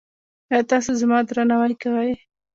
[0.51, 2.11] ایا تاسو زما درناوی کوئ؟